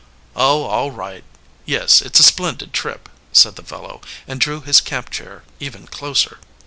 [0.35, 1.23] "Oh, all right.
[1.63, 6.39] Yes, it's a splendid trip," said the fellow, and drew his camp chair even closer.